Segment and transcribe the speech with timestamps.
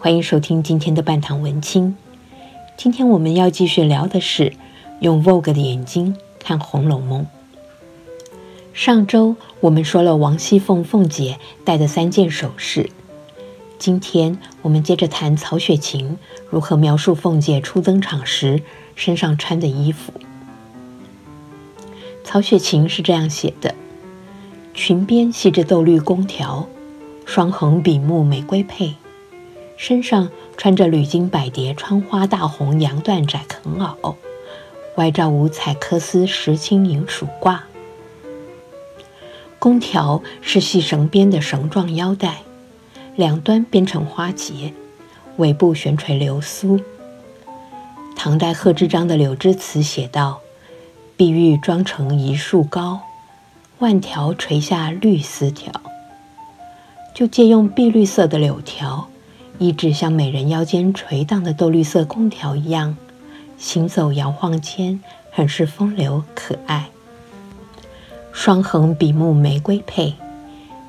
[0.00, 1.96] 欢迎收听今天的半糖文青。
[2.76, 4.52] 今天我们要继续聊的是
[5.00, 7.26] 用 Vogue 的眼睛看《红楼梦》。
[8.72, 12.90] 上周我们说了王熙凤凤姐戴的三件首饰，
[13.76, 16.16] 今天我们接着谈曹雪芹
[16.48, 18.62] 如何描述凤姐初登场时
[18.94, 20.12] 身上穿的衣服。
[22.22, 23.74] 曹雪芹是这样写的。
[24.74, 26.68] 裙边系着豆绿宫条，
[27.26, 28.94] 双横笔目玫瑰佩，
[29.78, 34.16] 身上穿着缕金百蝶穿花大红洋缎窄肯袄，
[34.96, 37.60] 外罩五彩缂丝石青银鼠褂。
[39.60, 42.42] 宫条是细绳编的绳状腰带，
[43.14, 44.74] 两端编成花结，
[45.36, 46.80] 尾部悬垂流苏。
[48.16, 50.40] 唐代贺知章的《柳枝词》写道
[51.16, 53.02] ：“碧玉妆成一树高。”
[53.78, 55.72] 万条垂下绿丝条，
[57.14, 59.08] 就借用碧绿色的柳条，
[59.58, 62.96] 一直像美人腰间垂荡的豆绿色空条一样，
[63.56, 65.00] 行走摇晃间，
[65.32, 66.90] 很是风流可爱。
[68.32, 70.14] 双横笔目玫瑰佩，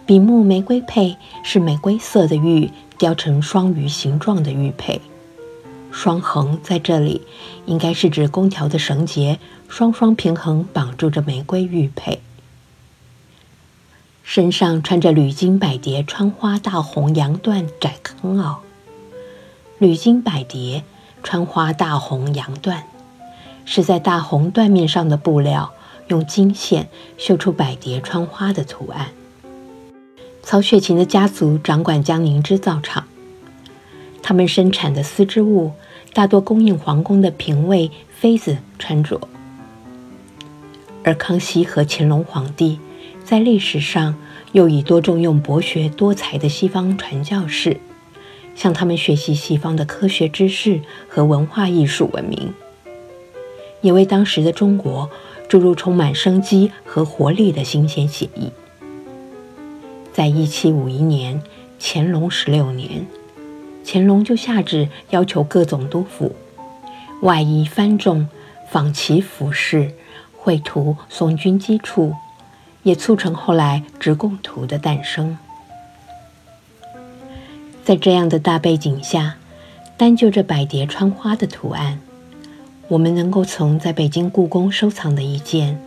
[0.06, 5.02] 笔目玫瑰佩是玫瑰色的玉雕成双鱼形状的玉佩。
[5.92, 7.24] 双横在这里
[7.66, 12.20] 应该是指宫条的绳结双双平衡绑住着玫瑰玉佩。
[14.32, 18.58] 身上穿着缕金百蝶穿花大红洋缎窄坑袄，
[19.80, 20.84] 缕金百蝶
[21.24, 22.84] 穿花大红洋缎，
[23.66, 25.74] 是在大红缎面上的布料
[26.10, 29.08] 用金线绣出百蝶穿花的图案。
[30.44, 33.08] 曹雪芹的家族掌管江宁织造厂，
[34.22, 35.72] 他们生产的丝织物
[36.14, 39.20] 大多供应皇宫的嫔位妃子穿着，
[41.04, 42.80] 而康熙和乾隆皇帝。
[43.26, 44.16] 在历史上，
[44.52, 47.78] 又以多重用博学多才的西方传教士，
[48.56, 52.54] 向他们学习西方的科学知识和文化艺术文明，
[53.82, 55.10] 也为当时的中国
[55.48, 58.52] 注入充满生机和活力的新鲜血液。
[60.12, 61.42] 在一七五一年，
[61.80, 63.06] 乾隆十六年，
[63.86, 66.36] 乾隆就下旨要求各总督府
[67.22, 68.28] 外衣藩众
[68.70, 69.92] 仿其服饰，
[70.36, 72.14] 绘图送军机处。
[72.84, 75.38] 也促成后来直贡图的诞生。
[77.84, 79.38] 在这样的大背景下，
[79.98, 82.00] 单就这百蝶穿花的图案，
[82.88, 85.82] 我们能够从在北京故宫收藏的一件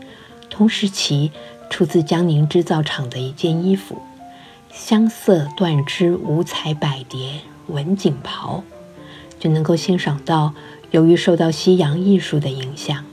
[0.51, 1.31] 同时期
[1.71, 4.03] 出自江宁织造厂的一件衣服——
[4.73, 8.65] 香色缎织五彩百蝶纹锦袍，
[9.39, 10.55] 就能够欣赏到，
[10.91, 13.05] 由于受到西洋艺术的影响。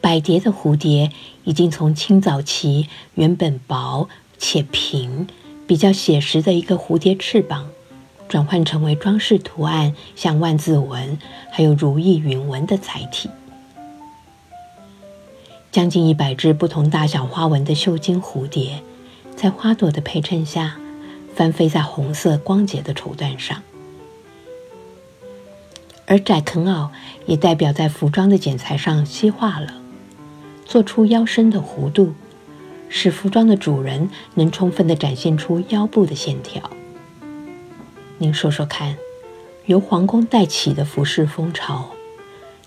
[0.00, 1.12] 百蝶的蝴蝶
[1.44, 5.28] 已经从清早期原本薄且平、
[5.66, 7.68] 比较写实的一个蝴蝶翅膀，
[8.28, 11.18] 转换成为装饰图案像万字纹
[11.50, 13.28] 还有如意云纹的载体。
[15.70, 18.82] 将近一百只不同大小花纹的绣金蝴蝶，
[19.36, 20.76] 在花朵的陪衬下，
[21.34, 23.62] 翻飞在红色光洁的绸缎上，
[26.06, 26.88] 而窄肯袄
[27.26, 29.79] 也代表在服装的剪裁上西化了。
[30.70, 32.12] 做出腰身的弧度，
[32.88, 36.70] 使服装的主人能充分地展现出腰部的线条。
[38.18, 38.94] 您说说看，
[39.66, 41.90] 由皇宫带起的服饰风潮，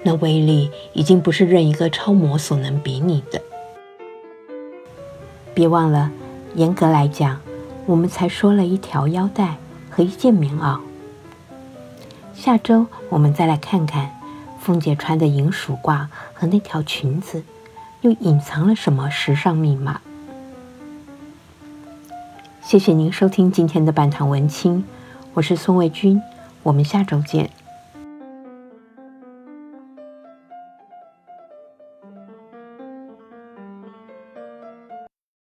[0.03, 3.41] 那威力已经不是任一个超模所能比拟的。
[5.53, 6.11] 别忘了，
[6.55, 7.39] 严格来讲，
[7.85, 9.55] 我们才说了一条腰带
[9.89, 10.77] 和一件棉袄。
[12.35, 14.11] 下周我们再来看看
[14.59, 17.41] 凤姐穿的银鼠褂和那条裙子。
[18.03, 20.01] 又隐藏了什么时尚密码？
[22.61, 24.83] 谢谢您收听今天的半堂文青，
[25.33, 26.21] 我是宋卫军，
[26.63, 27.49] 我们下周见。